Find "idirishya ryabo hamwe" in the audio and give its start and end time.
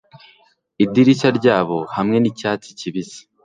0.83-2.17